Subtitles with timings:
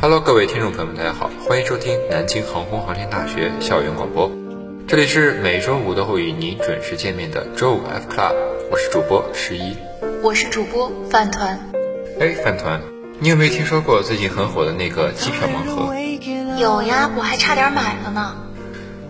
[0.00, 4.30] Hello，各位听众朋友们，大家好，欢迎收听南京航空航天大学校园广播。
[4.86, 8.32] 这里是每周五都会与您准时见面的周五 F Club，
[8.70, 9.76] 我是主播十一，
[10.22, 11.58] 我是主播饭团。
[12.20, 12.80] 哎，饭团，
[13.18, 15.92] 你有没有听说过最近很火的那个机票盲盒？
[16.60, 18.36] 有呀，我还差点买了呢。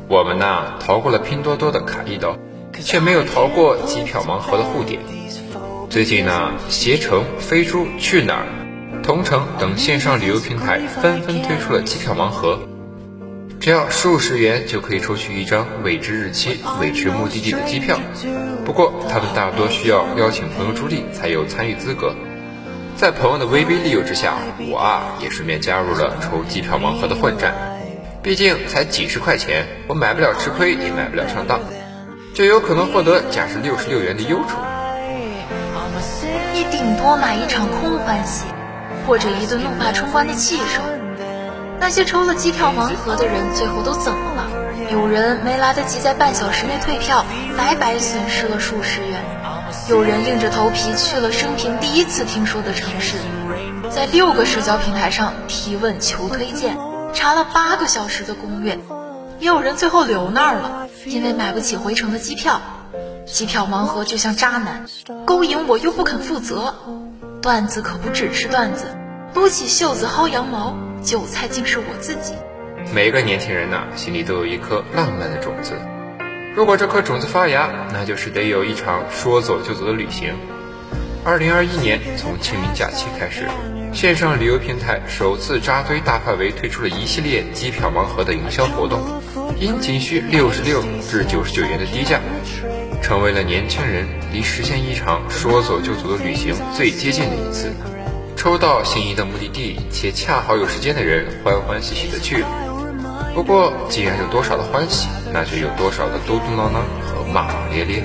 [0.09, 2.39] 我们呐，逃过了拼多多的卡一刀，
[2.73, 5.03] 却没有逃过机票盲盒的护点。
[5.91, 8.47] 最近呢，携程、飞猪、去哪儿。
[9.09, 12.61] 同城等线上旅游平台纷纷推出了机票盲盒，
[13.59, 17.99] 只要数十元就可以抽取一张未知日期、未知目的地的机票。
[18.67, 22.15] 不过，他们大多需要邀请朋友助力才有参与资格。
[22.99, 24.35] 在朋友的威逼利诱之下，
[24.71, 27.55] 我啊也顺便加入了抽机票盲盒的混战。
[28.23, 31.61] 毕竟才几十块钱，我买不了吃亏，也买不了上当，
[32.35, 34.61] 就有可能获得价值六十六元的优宠。
[36.53, 38.45] 你顶多买一场空欢喜。
[39.09, 40.81] 或者一顿怒发冲冠的气势。
[41.81, 44.51] 那些抽了机票盲盒的人最后都怎么了？
[44.93, 47.25] 有人没来得及在半小时内退票，
[47.57, 49.23] 白白损失了数十元；
[49.89, 53.17] 有人硬着头皮去了生平第一次听说的城市，
[53.91, 56.77] 在六个社交平台上提问求推荐，
[57.15, 58.77] 查了八个小时的攻略；
[59.41, 62.61] 也有人最后留那儿了，因为买不起回程的机票。
[63.25, 64.85] 机票盲盒就像渣男，
[65.25, 66.75] 勾引我又不肯负责。
[67.41, 68.87] 段子可不只是段子，
[69.35, 72.33] 撸起袖子薅羊毛，韭菜竟是我自己。
[72.95, 75.75] 每个年轻人呐，心里都有一颗浪漫的种子。
[76.57, 80.35] 如果这颗种子发芽，那就是得有一场说走就走的旅行。
[81.25, 83.47] 二零二一年，从清明假期开始，
[83.93, 89.01] 线上旅游平台首次扎堆大范围推出了一系列机票盲盒的营销活动，
[89.59, 92.19] 因仅需六十六至九十九元的低价。
[93.01, 97.73] 成为了年轻人离实现一场说走就走的旅行最接近的一次。
[98.39, 102.47] 抽到心仪的目的地且恰好有时间的人，欢欢喜喜的去了。
[103.35, 108.05] 不过，既然有多少的欢喜，那就有多少的嘟嘟囔囔和骂骂咧咧。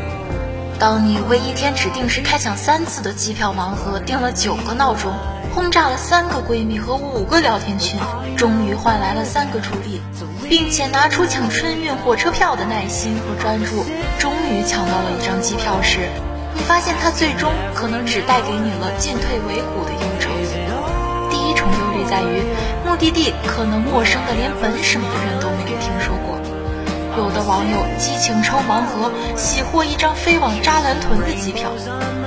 [0.80, 5.14] 当你为一天只定时开抢三次的机票盲盒定了九个闹钟，
[5.54, 8.00] 轰炸了三个闺蜜和五个聊天群，
[8.36, 10.02] 终于换来了三个助力。
[10.50, 13.86] 并且拿出抢春运火车票的耐心和专注，
[14.20, 16.10] 终于抢到了一张机票时，
[16.56, 20.30] 你发现它最终可能只带给你了进退维谷的忧愁。
[21.30, 22.44] 第一重忧虑在于，
[22.86, 26.34] 目的地可能陌生的连本省的人都没有听说过。
[27.18, 31.72] 有的网友激情抽盲盒，喜获一张飞往扎兰屯的机票，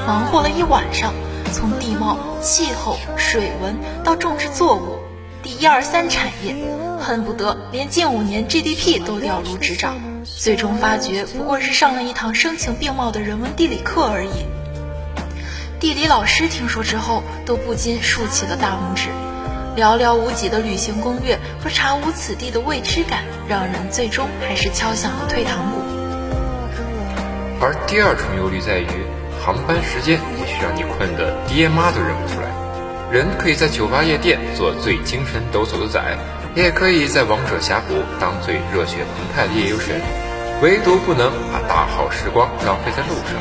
[0.07, 1.13] 忙活了一晚上，
[1.53, 4.99] 从地貌、气候、水文到种植作物。
[5.43, 6.55] 第一二三产业，
[7.01, 9.97] 恨不得连近五年 GDP 都了如指掌，
[10.37, 14.47] 最终发觉不过是上了一堂声情并茂的人文地理课而已。
[15.79, 19.09] 地理老师听说之后，都不禁竖起了大拇指。
[19.77, 25.83] 寥寥无几的旅行攻略和查无此地的未知感，让人最终还是敲响了退堂鼓。
[27.61, 28.89] 而第二重忧虑在于，
[29.45, 32.49] 航班时间也许让你困得爹妈都认不出来。
[33.13, 36.01] 人可以在酒吧夜店做最精神抖擞的仔，
[36.57, 40.01] 也可以在王者峡谷当最热血澎湃的夜游神，
[40.63, 43.37] 唯独不能把大好时光浪费在路上。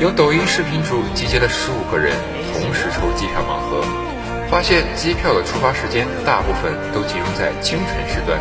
[0.00, 2.16] 有抖音视频主集结了十五个人
[2.54, 3.84] 同时抽机票盲盒，
[4.50, 8.40] 发现机票的出发时间大部分都集中在清晨时段，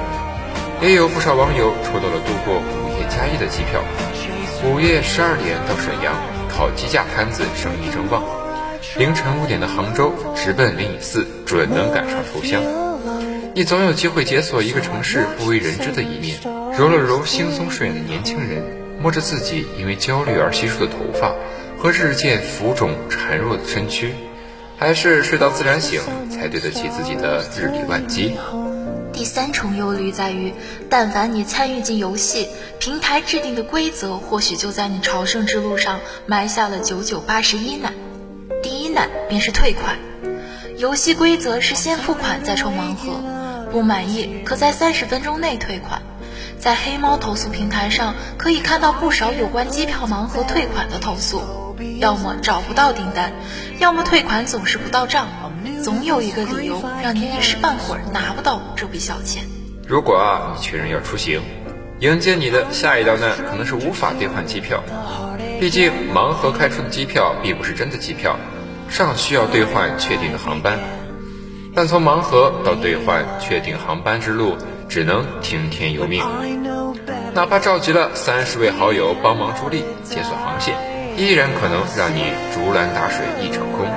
[0.82, 3.84] 也有不少网友抽到了度过午夜加一的机票，
[4.64, 6.16] 午夜十二点到沈阳，
[6.48, 8.24] 烤鸡架摊子生意正旺。
[8.96, 12.64] 凌晨五点的杭州，直奔灵隐寺，准能赶上头香。
[13.56, 16.40] 你总有机会解锁一个城市不为人知的一面。
[16.76, 18.64] 揉了揉惺忪睡眼的年轻人，
[19.00, 21.36] 摸着自己因为焦虑而稀疏的头发
[21.78, 24.16] 和日渐浮肿孱弱的身躯，
[24.76, 28.36] 还是睡到自然醒才对得起自己的日理万机。
[29.14, 30.52] 第三重忧虑在于，
[30.90, 32.48] 但凡你参与进游戏，
[32.80, 37.94] 平台制定的规则或许就在你朝圣之路上埋下了九九八十一难。
[38.64, 40.00] 第一难便是退款，
[40.76, 43.22] 游戏规则是先付款再抽盲盒，
[43.74, 46.04] 不满意可在三十分钟内退款。
[46.60, 51.42] 在黑猫投诉平台上可以看到不少有关机票盲盒退款的投诉，
[52.00, 53.34] 要么找不到订单，
[53.80, 55.28] 要么退款总是不到账，
[55.84, 59.44] 总有一个理由让你一时半会儿拿不到这笔小钱。
[59.88, 61.42] 如果啊你确认要出行，
[62.00, 64.84] 迎接你的下一道难可能是无法兑换机票，
[65.60, 68.38] 毕竟盲盒开出的机票并不是真的机票。
[68.90, 70.78] 尚需要兑换确定的航班，
[71.76, 74.56] 但从盲盒到兑换确定航班之路，
[74.88, 76.24] 只能听天由命。
[77.34, 80.76] 哪怕召集了三十位好友帮忙助力解锁航线，
[81.18, 83.88] 依然可能让你竹篮打水一场空。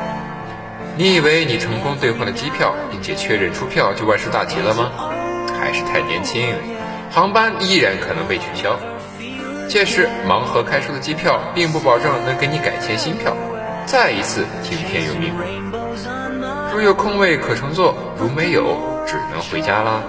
[0.96, 4.90] 你以为你成功兑换了机票，并且确认出票就万事大吉了吗？
[5.60, 6.54] 还是太年轻，
[7.10, 8.78] 航班依然可能被取消。
[9.68, 13.36] 届时盲盒开出的机票，并不保证能给你改签新票，
[13.84, 15.75] 再一次听天由命。
[16.76, 18.76] 如有空位可乘坐，如没有，
[19.06, 20.02] 只能回家啦。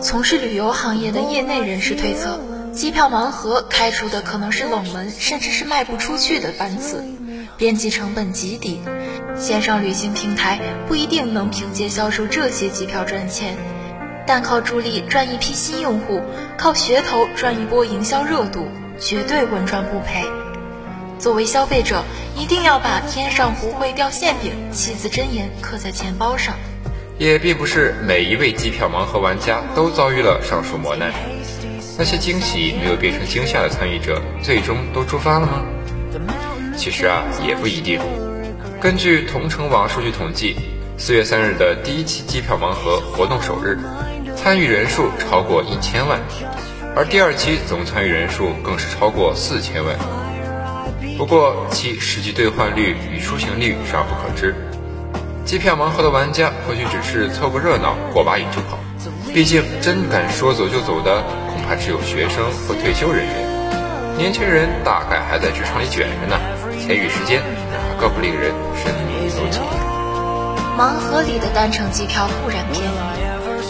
[0.00, 2.38] 从事旅游行业的业内人士推测，
[2.72, 7.04] 机票盲盒开出的可能是冷门，甚至是卖不出去的班次，
[7.56, 8.80] 边际成本极低，
[9.36, 13.56] 线上旅行平台不一定能凭借销售这些机票赚钱，
[14.24, 16.22] 但靠助力赚一批新用户，
[16.56, 18.68] 靠噱头赚一波营销热度，
[19.00, 20.24] 绝对稳赚不赔。
[21.18, 22.04] 作为消费者，
[22.36, 26.54] 一定要把“天上不会掉馅饼”七字真言刻在钱包上。
[27.18, 31.10] 也并不是每一位机票盲盒玩家都遭遇了上述磨难。
[31.98, 35.64] 那些惊喜没有变成惊吓的参与者，最终都出发了吗？
[36.76, 37.98] 其实啊，也不一定。
[38.78, 40.56] 根据同城网数据统计，
[40.98, 43.78] 四月三日的第一期机票盲盒活动首日，
[44.36, 46.20] 参与人数超过一千万，
[46.94, 49.96] 而第二期总参与人数更是超过四千万。
[51.16, 54.54] 不过，其实际兑换率与出行率尚不可知。
[55.44, 58.78] 机票盲盒的玩家或许只是凑个热闹、过把瘾就跑，
[59.32, 61.22] 毕竟真敢说走就走的，
[61.52, 63.34] 恐怕只有学生或退休人员。
[64.18, 66.36] 年轻人大概还在职场里卷着呢，
[66.80, 69.62] 钱与时间哪个不令人身临其境？
[70.76, 72.98] 盲盒里的单程机票固然便宜，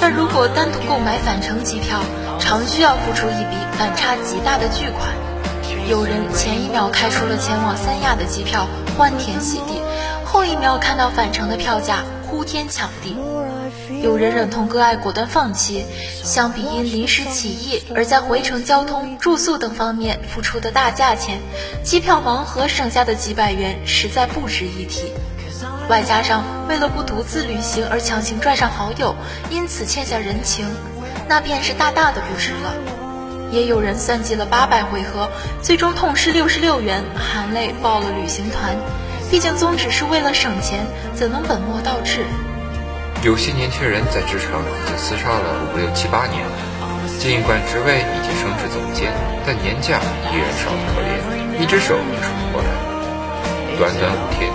[0.01, 2.01] 但如果单独购买返程机票，
[2.39, 5.26] 常需要付出一笔反差极大的巨款。
[5.89, 8.67] 有人前一秒开出了前往三亚的机票，
[8.99, 9.81] 欢天喜地。
[10.25, 13.17] 后一秒看到返程的票价，呼天抢地。
[14.03, 15.87] 有人忍痛割爱，果断放弃。
[16.25, 21.39] 相比因临时起意而在回程交通、住宿等方面付出的大价钱，
[21.85, 25.13] 机票盲盒省下的几百元实在不值一提。
[25.89, 29.15] 外加上为了不独自旅行而强行拽上好友，
[29.51, 30.67] 因此欠下人情，
[31.29, 32.96] 那便是大大的不值了。
[33.51, 35.29] 也有人算计了八百回合，
[35.63, 38.77] 最终痛失六十六元，含泪报了旅行团。
[39.31, 42.25] 毕竟宗旨是为了省钱，怎能本末倒置？
[43.23, 46.45] 有些年轻人在职场已经厮杀了五六七八年，
[47.19, 49.11] 尽管职位已经升至总监，
[49.47, 49.99] 但年假
[50.31, 52.69] 依然少得可怜，一只手也数不过来。
[53.79, 54.53] 短短五天，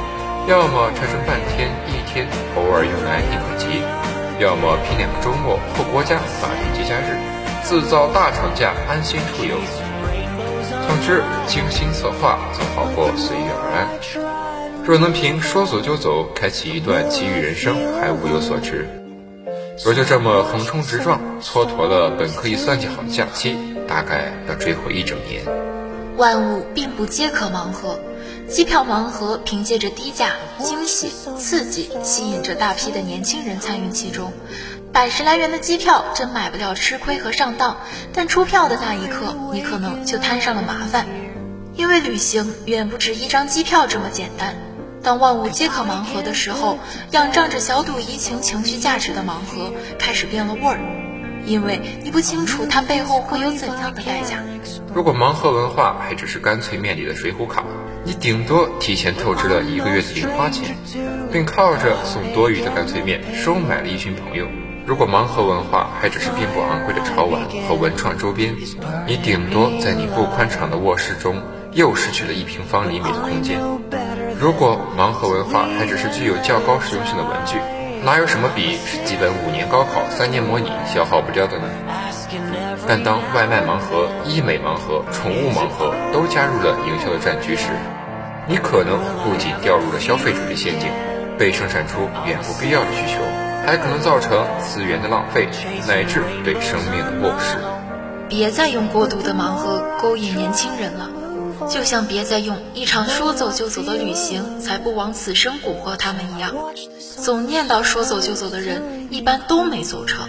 [0.48, 3.84] 要么拆成半天、一天，偶尔用来应个急；
[4.40, 7.18] 要么拼两个周末或国家法定节假日，
[7.72, 9.56] 自造大长假，安心出游。
[10.86, 14.84] 总之，精心策划总好过随遇而安。
[14.84, 18.90] 若能凭说走就走开启一段奇遇人生，还物有所值。
[19.86, 23.58] 若就这么横冲直撞，蹉跎了本可以算计好的假期，
[23.88, 25.42] 大概要追回一整年。
[26.18, 27.98] 万物并不皆可盲盒，
[28.50, 34.34] 机票盲盒凭借着低价、惊喜、刺激，吸引着大批的年轻人参与其中。
[34.94, 37.78] 百十来元的机票真买不了吃亏和上当，
[38.14, 41.08] 但出票的那一刻，你可能就摊上了麻烦，
[41.76, 44.54] 因为旅行远不止一张机票这么简单。
[45.02, 46.78] 当万物皆可盲盒的时候，
[47.12, 50.80] 仰仗着小赌怡情情绪价值的盲盒开始变了味儿，
[51.46, 54.44] 因为你不清楚它背后会有怎样的代价。
[54.94, 57.64] 如果盲盒文化还只是干脆面里的水浒卡，
[58.04, 60.76] 你顶多提前透支了一个月的零花钱，
[61.32, 64.46] 并靠着送多余的干脆面收买了一群朋友；
[64.86, 68.56] 如果盲盒文化还只是并不昂贵的潮玩和文创周边，
[69.08, 71.42] 你顶多在你不宽敞的卧室中
[71.72, 73.60] 又失去了一平方厘米的空间。
[74.40, 77.58] 如果盲盒文化还只是具有较高实用性的文具，
[78.04, 81.70] 哪有什么比基本五年高考、三年模拟消耗不掉的呢？
[82.88, 87.70] 但当外卖盲盒、医美盲盒、宠物盲盒都加入了营销的战局时，
[88.48, 90.90] 你可能不仅掉入了消费主义陷阱，
[91.38, 93.22] 被生产出远不必要的需求，
[93.66, 95.48] 还可能造成资源的浪费，
[95.88, 97.58] 乃至对生命的漠视。
[98.28, 101.10] 别再用过度的盲盒勾引年轻人了。
[101.70, 106.56] 就像别再用一场说走就走的旅行才不枉此生蛊惑他们一样，
[107.00, 110.28] 总念叨说走就走的人一般都没走成，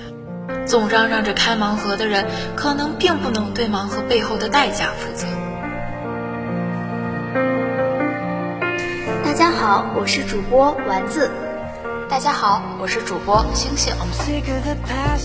[0.66, 5.26] 总嚷嚷着开盲盒的人可能并不能对盲盒背后的代价负责。
[9.24, 11.30] 大家好，我是主播丸子。
[12.12, 13.90] 大家好，我是主播星星。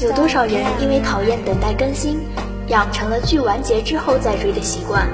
[0.02, 2.18] 有多少人因为讨厌等待更新，
[2.70, 5.06] 养成了剧完结之后再追的习惯？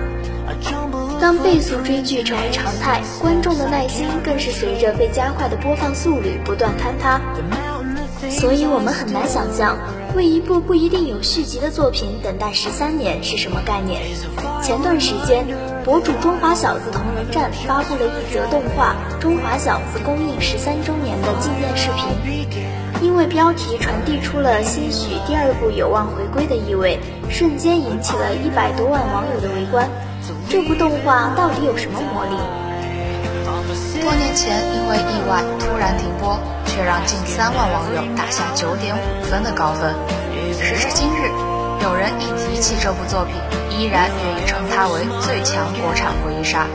[1.19, 7.19] 当倍速追剧成为常态，观众的耐心更是随着被加快的播放速率不断坍塌。
[8.29, 9.75] 所以，我们很难想象，
[10.15, 13.99] 为一部不一定有续集的作品等待十三年是什么概念。
[14.61, 15.43] 前段时间，
[15.83, 22.55] 博主中华小子同人站发布了一则动画《中华小子》公映十三周年的纪念视频，
[23.01, 26.97] 因为标题传递出了些许第二部有望回归的意味，
[27.29, 29.89] 瞬间引起了一百多万网友的围观。
[30.49, 32.37] 这部动画到底有什么魔力？
[34.01, 39.93] 多年前因为意外突然停播，却让近三万网友打下九点五分的高分。
[40.61, 41.29] 时至今日，
[41.83, 43.35] 有人一提起这部作品，
[43.69, 46.65] 依然愿意称它为最强国产回忆杀。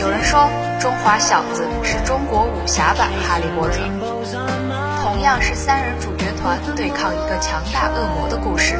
[0.00, 0.48] 有人说，
[0.80, 3.78] 《中华小子》是中国武侠版《哈利波特》，
[5.02, 8.78] 同样是三人主角团对抗一个强大恶魔的故事。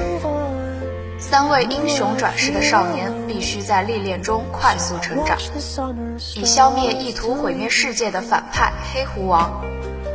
[1.18, 5.36] 三位英雄转世的少年必须在历练中快速成长，
[6.36, 9.60] 以消灭意图毁灭世界的反派黑狐王，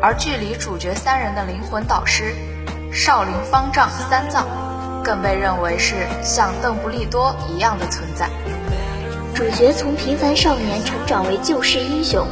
[0.02, 2.34] 而距离主角三人的灵魂导师
[2.94, 4.48] 少林方丈三藏，
[5.08, 8.28] 更被认为是像邓布利多一样的存在。
[9.34, 12.28] 主角从平凡少年成长为救世英雄，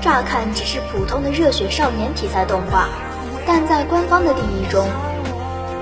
[0.00, 2.86] 乍看只是普通的热血少年题材动画，
[3.44, 4.86] 但在官方的定义中。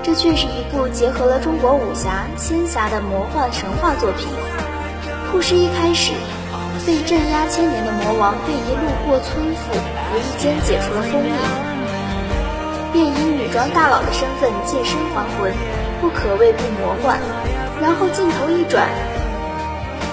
[0.01, 4.27] 这却是一部结合了中国武侠、仙侠的魔幻神话作品。
[5.31, 6.11] 故事一开始，
[6.87, 9.77] 被镇压千年的魔王被一路过村妇
[10.11, 11.31] 无意间解除了封印，
[12.91, 15.53] 便以女装大佬的身份借身还魂，
[16.01, 17.19] 不可谓不魔幻。
[17.79, 18.89] 然后镜头一转，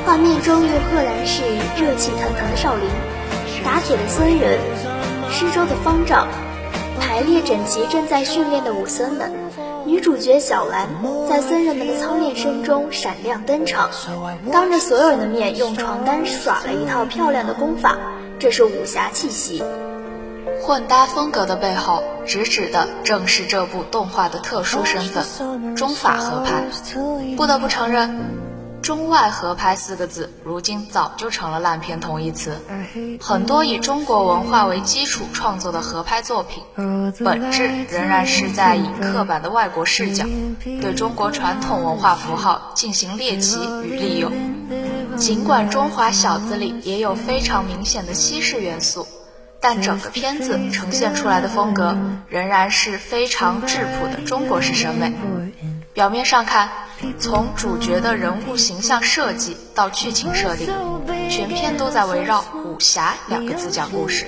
[0.07, 1.43] 画面中又赫然是
[1.77, 2.85] 热气腾腾的少林、
[3.65, 4.59] 打铁的僧人、
[5.31, 6.29] 施粥的方丈。
[7.01, 9.31] 排列整齐、正在训练的武僧们，
[9.87, 10.89] 女主角小兰
[11.29, 13.89] 在僧人们的操练声中闪亮登场，
[14.51, 17.97] 当着所有人的面用床单耍了一套漂亮的功法，
[18.41, 19.63] 这是武侠气息。
[20.69, 25.25] 混搭风格的背后，直指的正是这部动画的特殊身份——
[25.75, 26.63] 中法合拍。
[27.39, 28.15] 不得不承认。
[28.83, 32.55] 中外合拍四个字，如今早就成了烂片同义词。
[33.19, 36.63] 很多以中国文化为基础创作的合拍作品，
[37.25, 40.27] 本质仍然是在以刻板的外国视角，
[40.83, 44.31] 对中国传统文化符号进行猎奇与利用。
[45.17, 49.07] 尽管《中华小子》里也有非常明显的西式元素，
[49.61, 51.97] 但整个片子呈现出来的风格
[52.29, 55.13] 仍然是非常质朴的中国式审美。
[55.93, 56.69] 表面上看，
[57.19, 60.73] 从主角的人物形象设计到剧情设定，
[61.29, 64.25] 全片都在围绕“武侠”两个字讲故事。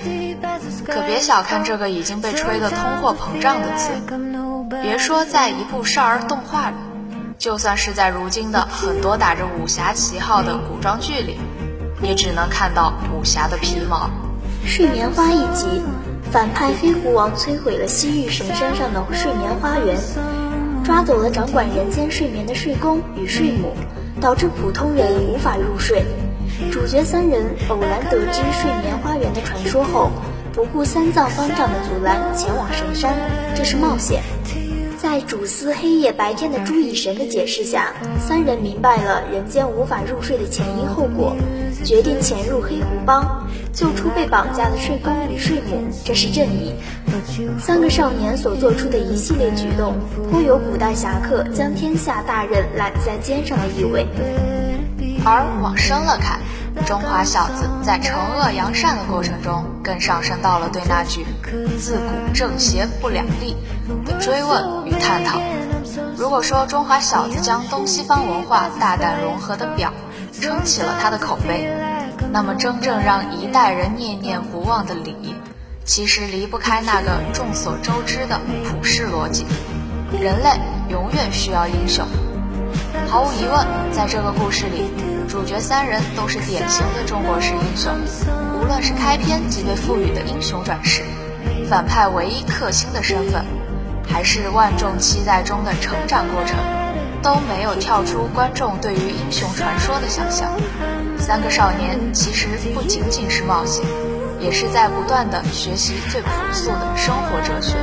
[0.85, 3.91] 可别小看这个已经被吹得通货膨胀的词。
[4.81, 6.75] 别说在一部少儿动画里，
[7.37, 11.39] 就算是在如今的很多打着武侠旗号的古装剧里，
[12.01, 14.09] 也只能看到武侠的皮毛。
[14.65, 15.81] 睡眠花一集，
[16.31, 19.97] 反派黑狐王摧毁了西域神山上的睡眠花园。
[20.83, 23.73] 抓走了掌管人间睡眠的睡公与睡母，
[24.19, 26.03] 导致普通人无法入睡。
[26.71, 30.11] 主角三人偶然得知睡眠花园的传说后，
[30.53, 33.13] 不顾三藏方丈的阻拦，前往神山，
[33.55, 34.21] 这是冒险。
[35.01, 41.35] 在主司黑夜白天的朱乙神的解释下，三人明白了人间无法入睡的前因后果，
[41.83, 46.75] 决定潜入黑狐帮，救出被绑架的睡公与睡母，这是正义。
[47.59, 49.95] 三个少年所做出的一系列举动，
[50.29, 54.05] 颇有古代侠客将天下大任揽在肩上的意味。
[55.25, 56.39] 而往深了看，
[56.85, 61.25] 中华小子在惩恶扬善的过程中，更上升到了对那句
[61.77, 63.55] “自古正邪不两立”
[64.05, 65.39] 的追问与探讨。
[66.17, 69.91] 如果说中华小子将东西方文化大胆融合的表
[70.39, 71.67] 撑起了他的口碑，
[72.31, 75.35] 那么真正让一代人念念不忘的理，
[75.83, 79.45] 其实离不开那个众所周知的普世逻辑：
[80.11, 80.59] 人类
[80.89, 82.05] 永远需要英雄。
[83.11, 84.89] 毫无疑问，在这个故事里。
[85.27, 87.91] 主角三人都是典型的中国式英雄，
[88.57, 91.03] 无论是开篇即被赋予的英雄转世，
[91.69, 93.43] 反派唯一克星的身份，
[94.07, 96.55] 还是万众期待中的成长过程，
[97.21, 100.49] 都没有跳出观众对于英雄传说的想象。
[101.17, 103.85] 三个少年其实不仅仅是冒险，
[104.39, 107.75] 也是在不断的学习最朴素的生活哲学。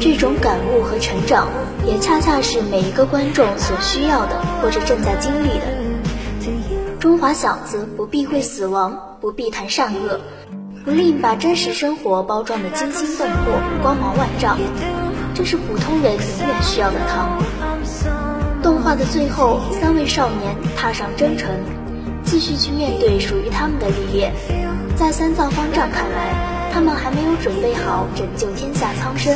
[0.00, 1.48] 这种感悟和成长，
[1.88, 5.64] 也恰恰是每一个观众所需要的，或者正在经历的。
[7.00, 10.20] 中华小子不避讳死亡，不避谈善恶，
[10.84, 14.58] 不吝把真实生活包装的惊心动魄、光芒万丈。
[15.34, 17.42] 这是普通人永远需要的糖。
[18.62, 21.48] 动画的最后，三位少年踏上征程，
[22.22, 24.34] 继续去面对属于他们的历练。
[24.94, 29.32] 在三藏方丈看来，他们还没有准备好拯救天下苍生。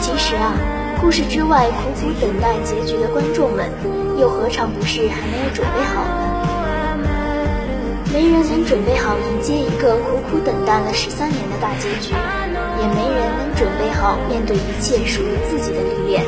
[0.00, 0.52] 其实啊，
[1.00, 3.70] 故事之外苦苦等待结局的观众们，
[4.18, 7.08] 又何尝不是还没有准备好呢？
[8.12, 12.12] 没人能准备好迎接一个苦苦等待了十三年的大结局，
[12.80, 16.24] 也没人能准备好面对一切属于自己的历练。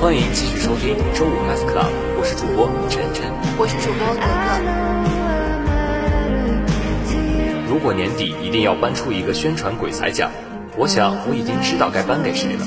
[0.00, 5.11] 欢迎继续收听周五 F Club，我是主播晨晨，我是主播格格。
[7.72, 10.30] 如果年底一定要颁出一个宣传鬼才奖，
[10.76, 12.66] 我想我已经知道该颁给谁了。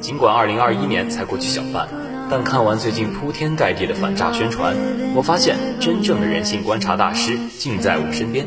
[0.00, 1.86] 尽管2021年才过去小半，
[2.28, 4.74] 但看完最近铺天盖地的反诈宣传，
[5.14, 8.44] 我发现真正的人性观察大师近在我身边。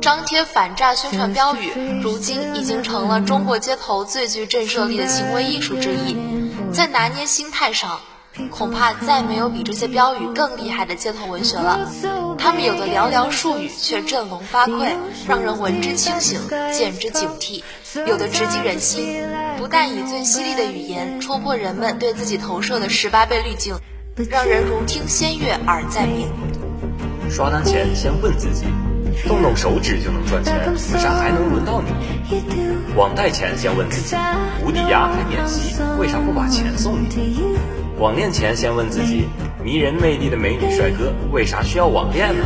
[0.00, 6.16] 张贴反诈宣传标语，如今已经成了中国街头最具震慑力的行为艺术之一。
[6.72, 7.98] 在拿捏心态上，
[8.50, 11.90] 恐怕再没有比这些标语更厉害的街头文学了。
[12.38, 14.94] 他们有的寥寥数语，却振聋发聩，
[15.28, 16.40] 让人闻之清醒，
[16.72, 17.62] 见之警惕；
[18.06, 19.22] 有的直击人心，
[19.58, 23.74] 不但以最犀利的语言戳破人们对自己投射的十八倍滤镜，
[24.30, 26.28] 让人如听仙乐耳在明。
[27.30, 28.64] 刷单前先问自己。
[29.28, 31.92] 动动手指就能赚钱，为啥还能轮到你？
[32.96, 34.16] 网贷前先问自己，
[34.64, 37.58] 无抵押还免息，为啥不把钱送你？
[38.02, 39.28] 网恋前先问自己，
[39.62, 42.44] 迷人魅力的美女帅哥为啥需要网恋呢？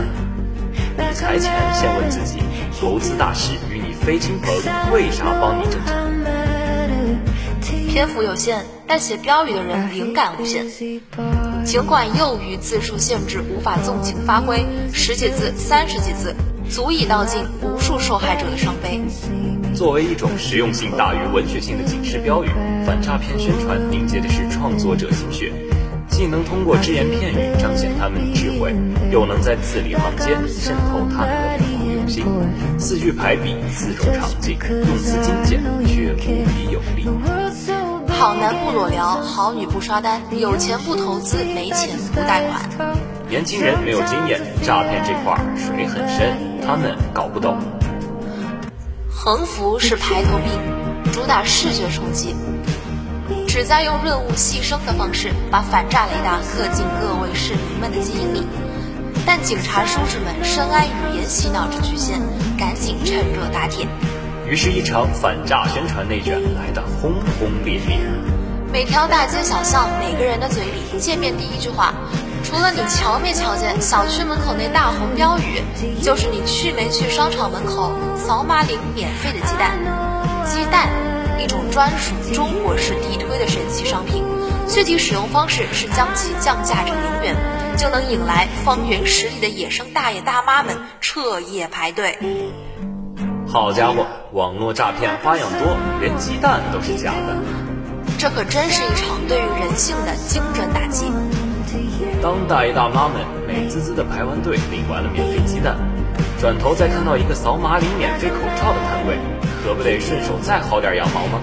[0.98, 2.40] 理财前先问自己，
[2.78, 4.52] 投资大师与你非亲朋，
[4.92, 5.94] 为啥帮你挣钱？
[7.88, 10.68] 篇幅有限，但写标语的人灵感无限。
[11.64, 16.36] 尽管囿于字数限制，无法纵情发挥，十几字、三十几字。
[16.68, 19.00] 足以道尽无数受害者的伤悲。
[19.76, 22.48] 作为一种实用性大于文学性的警示标语，
[22.86, 25.52] 反诈骗宣传凝结的是创作者心血，
[26.08, 28.74] 既能通过只言片语彰显他们的智慧，
[29.12, 32.24] 又能在字里行间渗透他们的良苦用心。
[32.78, 37.06] 四句排比，四种场景，用词精简却无比有力。
[38.08, 42.96] 好男不裸聊，好女不刷单，有钱不投资，没钱不贷款。
[43.28, 46.34] 年轻人没有经验，诈骗这块水很深，
[46.66, 47.58] 他们搞不懂。
[49.26, 52.36] 横幅是排头兵，主打视觉冲击，
[53.48, 58.46] 旨在用润物细声的方式把反诈雷达刻进各位市民们的基因里。
[59.26, 62.20] 但警察叔叔们深谙语言洗脑之局限，
[62.56, 63.88] 赶紧趁热打铁。
[64.48, 67.98] 于是，一场反诈宣传内卷来得轰轰烈烈。
[68.72, 71.92] 每条大街小巷，每个人的嘴里，见面第一句话。
[72.46, 75.64] 除了你瞧没瞧见小区门口那大红标语，
[76.00, 79.76] 就是你去没去商场门口扫码领免费的鸡蛋。
[80.44, 80.88] 鸡蛋，
[81.40, 84.22] 一种专属中国式地推的神奇商品，
[84.68, 87.36] 具体使用方式是将其降价至零元，
[87.76, 92.16] 就能引来方圆十里的野生大爷大妈们彻夜排队。
[93.48, 97.36] 好家伙，网络诈骗花样多，连鸡蛋都是假的。
[98.18, 101.10] 这可真是一场对于人性的精准打击。
[102.22, 105.76] 当大爷大妈们美滋滋的排完队，领完了免费鸡蛋，
[106.40, 109.18] 转头再看到一个扫码领免费口罩的摊位，
[109.64, 111.40] 可不得顺手再薅点羊毛吗？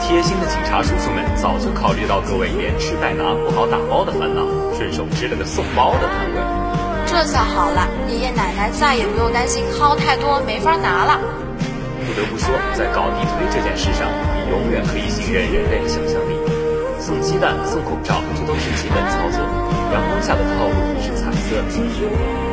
[0.00, 4.42] 贴心的警察叔叔们早就考虑到各位连吃带拿不好打包的烦恼，
[4.76, 6.40] 顺手支了个送包的摊位。
[7.06, 11.20] 这下好了，爷爷奶奶再也不用担心薅太多没法拿了。
[12.06, 16.33] 不得不说，在搞地推这件事上，你永远可以信任人类的想象力。
[17.04, 19.38] 送鸡蛋、送口罩，这都是基本操作。
[19.92, 21.68] 阳光下的套路是彩色的。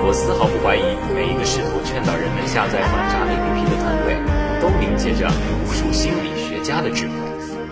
[0.04, 0.84] 我丝毫不怀疑，
[1.16, 4.20] 每一个试图劝导人们下载反诈 APP 的团队，
[4.60, 7.14] 都凝结着无数心理学家的智慧。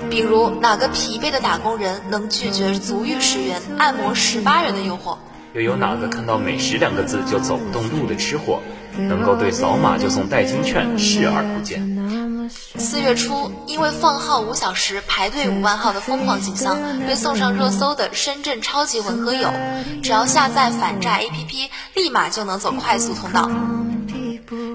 [0.09, 5.17] 比如，哪个疲惫的打工人能拒绝足浴十元、按摩十八元的诱惑？
[5.51, 8.61] 又有哪个看到“美食”两个字就走不动路的吃货，
[8.95, 11.98] 能够对扫码就送代金券视而不见？
[12.49, 19.51] 四月初，因为放号五小时排队五万号的疯狂景象，被送上热搜的深圳超级文和友，
[20.01, 23.49] 只要下载反诈 APP，立马就能走快速通道。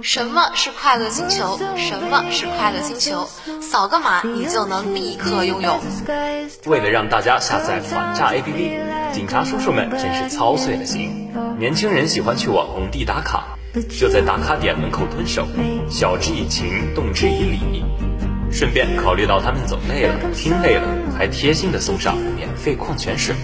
[0.02, 1.58] 什么是快乐星球？
[1.76, 3.28] 什么是快乐星球？
[3.60, 5.80] 扫个码，你就能立刻拥有。
[6.66, 11.32] 为了让大家下载反诈 APP，警察叔叔们真是操碎了心。
[11.58, 13.53] 年轻人喜欢去网红地打卡。
[13.82, 15.46] 就在打卡点门口蹲守，
[15.90, 17.84] 晓之以情，动之以理，
[18.50, 20.86] 顺便考虑到他们走累了、听累了，
[21.18, 23.34] 还贴心的送上免费矿泉水。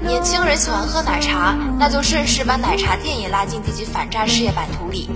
[0.00, 5.08] 年轻人喜欢喝奶茶，那就顺势把奶茶店也拉进自己反诈事业版图里。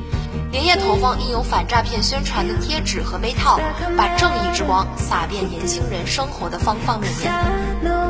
[0.52, 3.60] 连夜投放印有反诈骗宣传的贴纸和杯套，
[3.96, 7.32] 把正义之光洒遍年轻人生活的方方面面。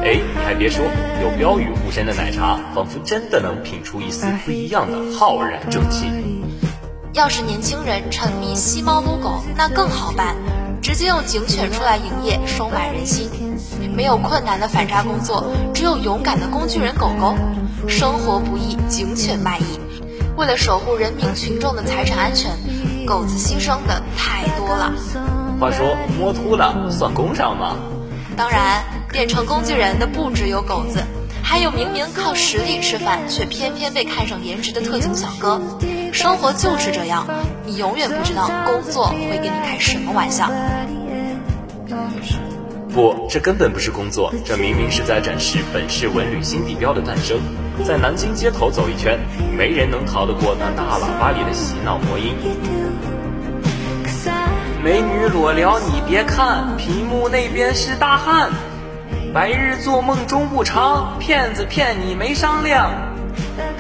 [0.02, 0.82] 哎，你还别说，
[1.22, 6.06] 有标语护身的奶茶，仿佛真的能品出一丝不一样的浩然正气。
[7.12, 10.34] 要是年轻人沉迷吸猫撸狗，那更好办。
[10.80, 13.28] 直接用警犬出来营业，收买人心。
[13.94, 17.36] 没有困难的反诈工作，只有勇敢的工具人狗狗。
[17.86, 19.78] 生活不易，警犬卖艺。
[20.36, 22.50] 为了守护人民群众的财产安全，
[23.06, 24.92] 狗子牺牲的太多了。
[25.60, 27.76] 话说摸秃了算工伤吗？
[28.36, 31.04] 当然，变成工具人的不只有狗子，
[31.42, 35.60] 还有明明靠实力吃饭，却偏偏被看上颜值的特警小哥。
[36.12, 37.26] 生活就是这样，
[37.66, 40.50] 你永远不知道工作会跟你开什么玩笑。
[42.90, 47.38] 不，这根本不是工作，这明明是在展示本市文旅新地标的诞生。
[47.84, 49.18] 在南京街头走一圈，
[49.56, 52.34] 没人能逃得过那大喇叭里的洗脑魔音。
[54.82, 58.50] 美女裸聊你别看，屏幕那边是大汉。
[59.32, 62.90] 白日做梦终不长，骗子骗你没商量。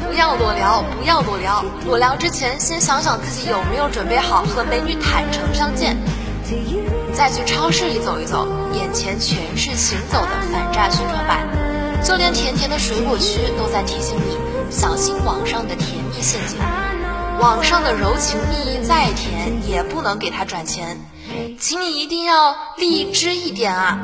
[0.06, 5.96] 不要裸聊，不要裸聊，裸聊之前先想想自己有没有准备好和美女坦诚相见。
[7.20, 11.46] 再去超市里走一走，眼前全是行走的反诈宣传板，
[12.02, 14.38] 就连甜甜的水果区都在提醒你
[14.70, 16.56] 小心网上的甜蜜陷阱。
[17.38, 20.98] 网上的柔情蜜意再甜，也不能给他转钱，
[21.58, 23.98] 请你一定要荔枝一点啊！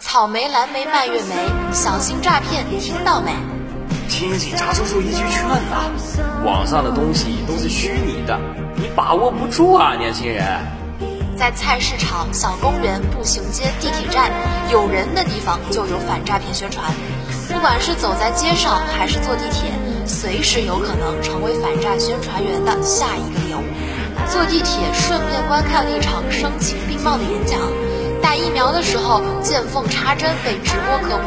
[0.00, 1.36] 草莓、蓝莓、蔓越莓，
[1.72, 3.30] 小心诈骗，听到没？
[4.08, 5.88] 听警察叔叔一句劝呐，
[6.44, 8.36] 网上的东西都是虚拟的，
[8.74, 10.44] 你把握不住啊，年轻人。
[11.36, 14.30] 在菜市场、小公园、步行街、地铁站，
[14.70, 16.84] 有人的地方就有反诈骗宣传。
[17.52, 19.70] 不管是走在街上，还是坐地铁，
[20.06, 23.62] 随时有可能成为反诈宣传员的下一个猎物。
[24.30, 27.58] 坐地铁顺便观看了一场声情并茂的演讲，
[28.22, 31.24] 打疫苗的时候见缝插针被直播科普，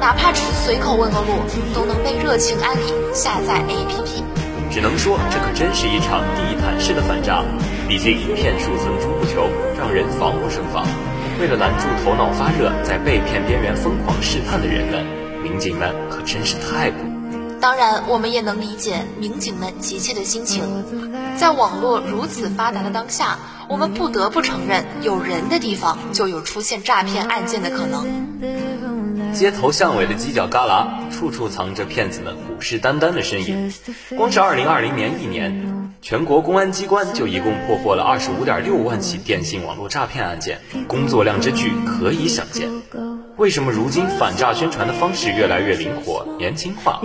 [0.00, 1.44] 哪怕只是随口问个路，
[1.74, 4.24] 都能被热情安利下载 APP。
[4.70, 7.44] 只能说，这可真是一场地毯式的反诈。
[7.88, 10.84] 毕竟骗术层出不穷，让人防不胜防。
[11.40, 15.06] 为了拦住头脑发热、在被骗边缘疯狂试探的人们，
[15.40, 16.96] 民警们可真是太苦。
[17.60, 20.64] 当然，我们也能理解民警们急切的心情。
[21.36, 29.32] 在网络如此发达的当下，我们不得不承认，有人的地方就有出现诈骗案件的可能。
[29.32, 33.72] 街头巷尾的犄角旮旯，处处藏着骗子们虎视眈眈的身影。
[34.16, 35.75] 光是2020年一年，
[36.08, 42.70] 全国公安机关就一共破获了25.6万起电信网络诈骗案件，工作量之巨可以想见。
[43.36, 47.00] 为什么如今反诈宣传的方式越来越灵活、年轻化？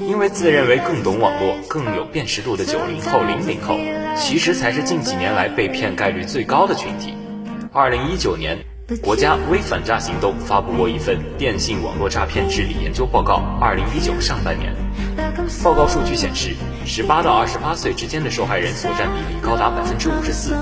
[0.00, 3.76] 因为自认为更懂网络、更有辨识度的九零后、零零后，
[4.16, 7.14] 其实才是近几年来被骗概率最高的群体。
[7.72, 8.58] 二零一九年，
[9.04, 13.40] 国家微反诈行动发布过一份电信网络诈骗治理研究报告。
[13.60, 14.74] 二零一九上半年，
[15.62, 20.56] 报告数据显示，十八到二十八岁之间的受害人所占比例高达百分之五十四。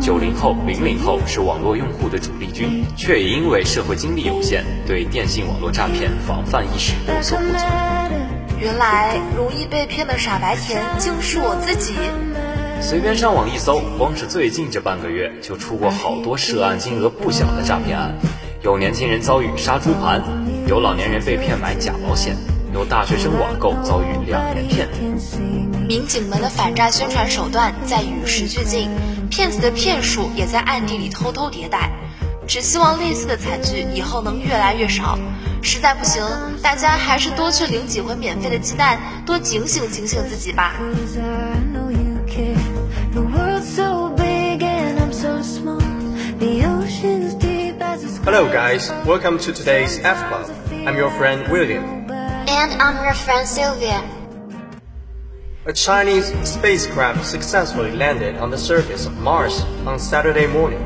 [0.00, 7.64] 九零后、零零后是网络用户的主力军，却也因为社会经历有限，对电信网络诈骗防范意识有所不足。
[8.60, 11.94] 原来容易被骗的傻白甜竟是我自己。
[12.80, 18.14] 随便上网一搜，光是最近这半个月就出过好多涉案金额不小的诈骗案，
[18.62, 20.22] 有年轻人遭遇杀猪盘，
[20.66, 22.36] 有老年人被骗买假保险，
[22.74, 24.88] 有大学生网购遭遇两连骗。
[25.86, 28.90] 民警们的反诈宣传手段在与时俱进。
[29.30, 31.90] 骗子的骗术也在暗地里偷偷迭代，
[32.48, 35.16] 只希望类似的惨剧以后能越来越少。
[35.62, 36.20] 实在不行，
[36.62, 40.74] 大家还是多去领几回免费的鸡蛋，多警醒警醒自己吧。
[48.24, 50.50] Hello guys, welcome to today's F Club.
[50.86, 52.03] I'm your friend William.
[52.56, 54.08] And I'm your friend Sylvia.
[55.66, 60.80] A Chinese spacecraft successfully landed on the surface of Mars on Saturday morning,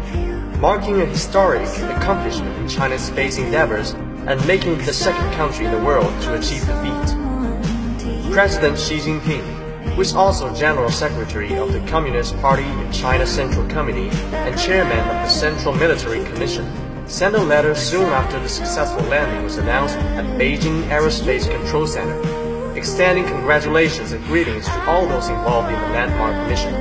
[0.62, 3.90] marking a historic accomplishment in China's space endeavors
[4.26, 8.32] and making the second country in the world to achieve the feat.
[8.32, 13.68] President Xi Jinping, who is also General Secretary of the Communist Party in China's Central
[13.68, 16.64] Committee and Chairman of the Central Military Commission,
[17.08, 22.38] sent a letter soon after the successful landing was announced at Beijing Aerospace Control Center
[22.76, 26.72] extending congratulations and greetings to all those involved in the landmark mission.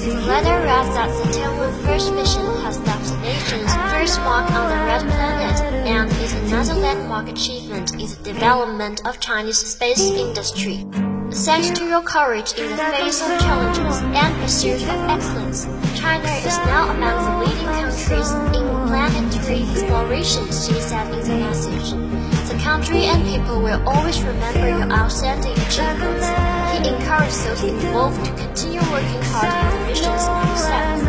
[0.00, 4.70] The letter reads that the Tianwen first mission has left the nation's first mark on
[4.70, 10.84] the red planet and is another landmark achievement in the development of Chinese space industry.
[11.40, 15.64] Thanks to your courage in the face of challenges and pursuit of excellence,
[15.98, 21.92] China is now among the leading countries in planetary exploration, she said in the message
[22.46, 26.28] The country and people will always remember your outstanding achievements.
[26.76, 31.02] He encouraged those involved to continue working hard in the missions themselves.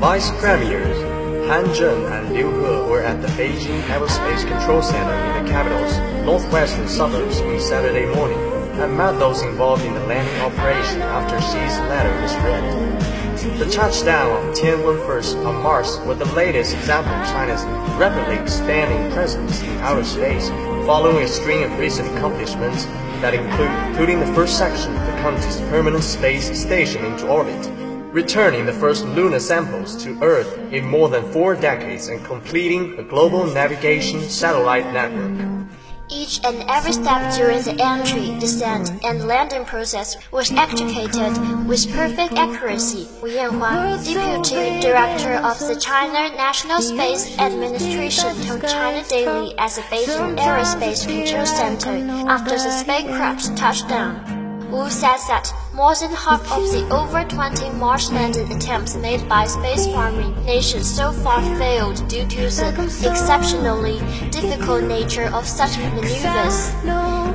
[0.00, 0.98] Vice Premiers
[1.46, 5.96] Han Zheng and Liu He were at the Beijing Aerospace Control Center in the capital's
[6.26, 11.78] northwestern suburbs on Saturday morning and met those involved in the landing operation after Xi's
[11.88, 13.58] letter was read.
[13.58, 17.64] The touchdown of Tianwen First on Mars was the latest example of China's
[17.98, 20.48] rapidly expanding presence in outer space,
[20.86, 22.84] following a string of recent accomplishments
[23.20, 27.68] that include putting the first section of the country's permanent space station into orbit,
[28.12, 33.02] returning the first lunar samples to Earth in more than four decades and completing a
[33.02, 35.47] global navigation satellite network.
[36.10, 42.32] Each and every step during the entry, descent, and landing process was executed with perfect
[42.32, 43.06] accuracy.
[43.22, 49.82] Wu Yanhua, Deputy Director of the China National Space Administration, told China Daily at the
[49.82, 54.37] Beijing Aerospace Control Center after the spacecraft's touchdown.
[54.70, 59.46] Wu says that more than half of the over 20 Mars landing attempts made by
[59.46, 63.98] space farming nations so far failed due to the exceptionally
[64.30, 66.68] difficult nature of such maneuvers.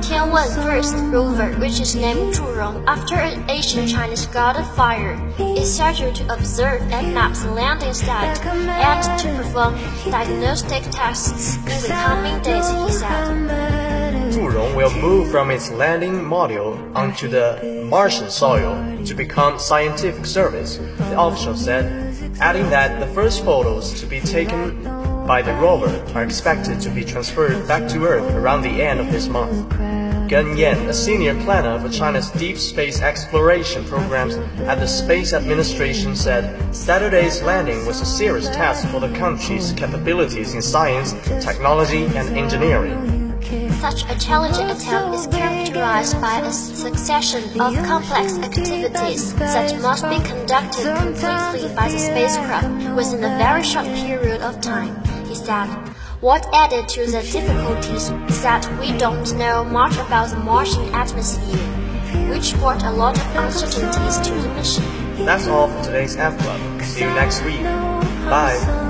[0.04, 5.74] Tianwen first rover, which is named Zhurong after an ancient Chinese god of fire, is
[5.74, 9.74] scheduled to observe and map the landing site and to perform
[10.08, 13.83] diagnostic tests in the coming days, he said.
[14.34, 18.74] Zhurong will move from its landing module onto the Martian soil
[19.06, 21.86] to become scientific service, the official said,
[22.40, 24.82] adding that the first photos to be taken
[25.24, 29.12] by the rover are expected to be transferred back to Earth around the end of
[29.12, 29.70] this month.
[30.28, 34.34] Gen Yan, a senior planner for China's deep space exploration programs
[34.66, 40.54] at the Space Administration, said Saturday's landing was a serious test for the country's capabilities
[40.54, 43.13] in science, technology, and engineering.
[43.84, 50.16] Such a challenging attempt is characterized by a succession of complex activities that must be
[50.26, 55.66] conducted completely by the spacecraft within a very short period of time, he said.
[56.22, 61.68] What added to the difficulties is that we don't know much about the Martian atmosphere,
[62.30, 65.26] which brought a lot of uncertainties to the mission.
[65.26, 66.80] That's all for today's F Club.
[66.80, 67.62] See you next week.
[68.32, 68.83] Bye.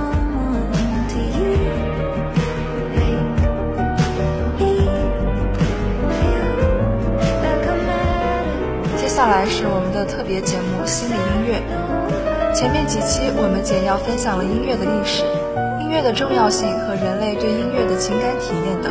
[9.15, 11.63] 下来是我们的特别节目《心理音乐》。
[12.53, 15.23] 前面几期我们简要分享了音乐的历史、
[15.79, 18.91] 音乐的重要性和人类对音乐的情感体验等。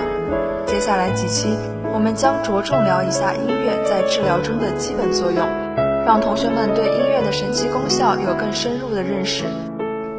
[0.65, 1.57] 接下来几期
[1.91, 5.43] 我们将着重聊一下音乐在治疗中的基本作用，
[6.07, 9.43] 让同学们对音乐的神奇功效有更深入的认识。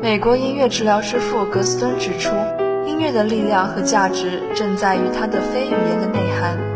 [0.02, 2.36] 美国音乐治疗之父格斯敦指出，
[2.84, 6.73] 音乐的力量和价值正在于它的非语言的内涵。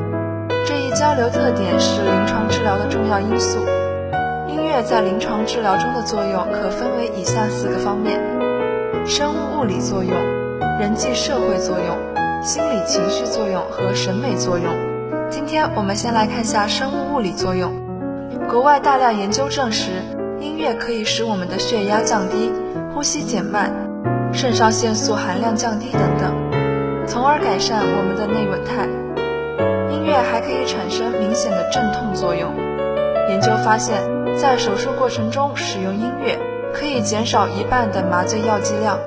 [0.69, 3.59] 这一交流特点是临床治疗的重要因素。
[4.47, 8.21] 音乐在临床治疗中的作用可分为以下四个方面：
[9.07, 10.13] 生物物理作用、
[10.79, 11.97] 人际社会作用、
[12.45, 14.71] 心理情绪作用和审美作用。
[15.31, 17.73] 今天我们先来看下生物物理作用。
[18.51, 20.03] 国外大量研究证实，
[20.39, 22.53] 音乐可以使我们的血压降低、
[22.95, 23.73] 呼吸减慢、
[24.35, 28.87] 肾上腺素含量降低等等，从而改善我们的内稳态。
[29.91, 32.55] 音乐还可以产生明显的镇痛作用。
[33.29, 34.01] 研究发现，
[34.37, 36.39] 在手术过程中使用音乐
[36.73, 38.99] 可以减少一半的麻醉药剂量，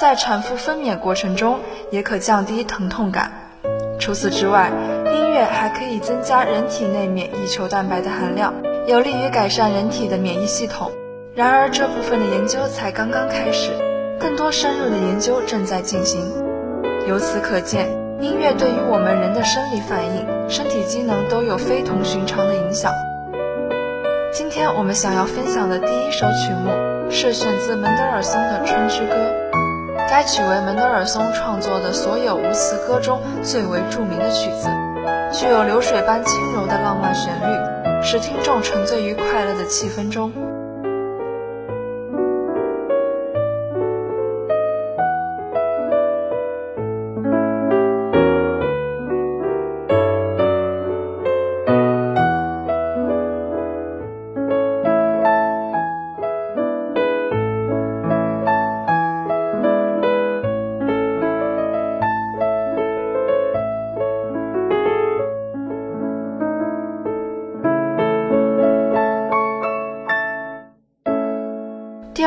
[0.00, 1.58] 在产妇分娩过程中
[1.90, 3.32] 也可降低疼痛感。
[3.98, 4.70] 除此之外，
[5.12, 8.52] 音乐还可以增加人体内免疫球蛋白的含量，
[8.86, 10.90] 有利于改善人体的免疫系统。
[11.34, 13.70] 然而，这部分的研究才刚刚开始，
[14.20, 16.30] 更多深入的研究正在进行。
[17.08, 18.01] 由此可见。
[18.22, 22.92] 音乐对于我们人的生理反应、身体机能都有非同寻常的影响。
[24.32, 26.70] 今天我们想要分享的第一首曲目
[27.10, 29.14] 是选自门德尔松的《春之歌》，
[30.08, 34.68] 该曲为门德尔松创作的所有无词歌中最为著名的曲子，
[35.32, 40.30] 具有流水般轻柔的浪漫旋律，使听众沉醉于快乐的气氛中。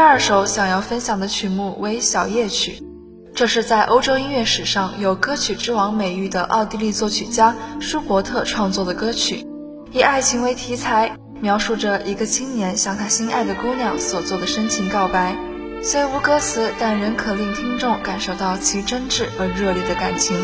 [0.07, 2.83] 二首想要分享的曲目为小夜曲，
[3.33, 9.47] 这是在欧洲音乐史上有歌曲之王美誉的奥地利作曲家舒伯特创作的歌曲，
[9.91, 15.35] 以爱情为题材，描述着一个青年向他心爱的姑娘所做的深情告白。
[15.81, 20.37] 虽无歌词，但仍可令听众感受到其真挚而热烈的感情。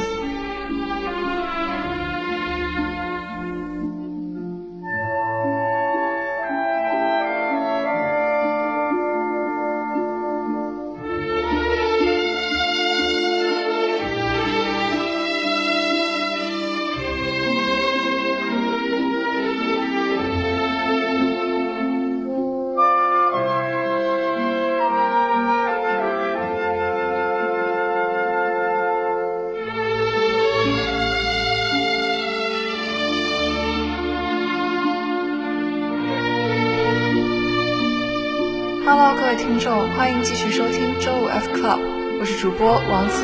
[38.94, 41.80] Hello，各位听众，欢迎继续收听周五 F Club，
[42.20, 43.24] 我是主播王子。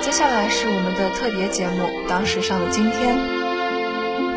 [0.00, 3.14] 接下来是我们的特别节目《党史上的今天》。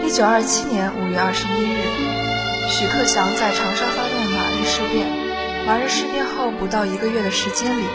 [0.03, 1.79] 一九二七年五月二十一日，
[2.67, 5.07] 许克祥在长沙发动马日事变。
[5.65, 7.85] 马日事变后不到一个月的时间里，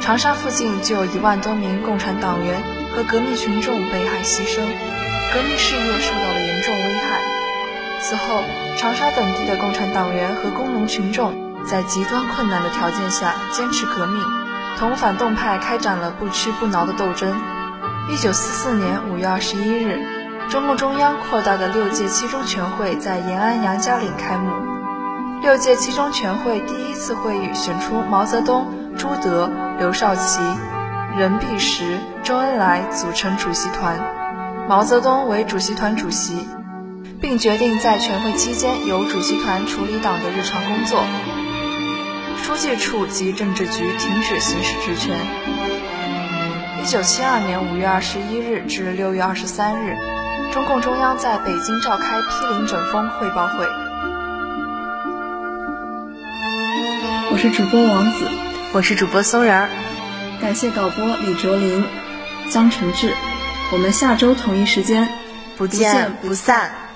[0.00, 4.66] 长沙附近就有一万多名共产党员和革命群众被害牺牲，
[5.32, 7.22] 革命事业受到了严重危害。
[8.00, 8.42] 此后，
[8.76, 11.47] 长沙等地的共产党员和工农群众。
[11.68, 14.24] 在极端困难的条件下坚持革命，
[14.78, 17.38] 同反动派开展了不屈不挠的斗争。
[18.08, 20.00] 一九四四年五月二十一日，
[20.48, 24.50] 中共中央扩大的六届七中全会在延安杨家岭开幕。
[25.42, 30.40] 六届七中全会第一次会议选出毛泽东、朱德、刘少奇、
[31.18, 34.00] 任弼时、周恩来组成主席团，
[34.66, 36.48] 毛泽东为主席团主席，
[37.20, 41.04] 并决定在全会期间由主席团处理党的日常工作。
[42.48, 45.14] 书记处及政治局停止行使职权。
[46.82, 49.94] 一九七二年五月二十一日至六月二十三日，
[50.50, 53.66] 中共中央在北京召开批林整风汇报会。
[57.30, 58.26] 我是主播王子，
[58.72, 59.68] 我是主播松仁儿，
[60.40, 61.84] 感谢导播李卓林、
[62.48, 63.12] 江晨志，
[63.72, 65.06] 我们下周同一时间
[65.58, 66.87] 不见不散。